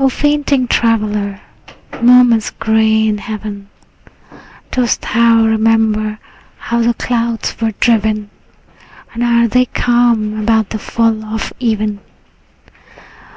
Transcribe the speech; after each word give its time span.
O 0.00 0.08
fainting 0.08 0.66
traveller, 0.66 1.42
morn 2.02 2.32
is 2.32 2.50
gray 2.50 3.06
in 3.06 3.18
heaven. 3.18 3.68
Dost 4.72 5.00
thou 5.02 5.44
remember 5.44 6.18
how 6.58 6.80
the 6.82 6.92
clouds 6.94 7.54
were 7.60 7.70
driven? 7.78 8.30
And 9.14 9.22
are 9.22 9.46
they 9.46 9.66
calm 9.66 10.36
about 10.40 10.70
the 10.70 10.80
fall 10.80 11.24
of 11.24 11.52
even? 11.60 12.00